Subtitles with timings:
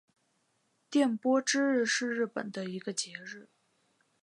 [0.89, 3.47] 电波之日是日本的一个节日。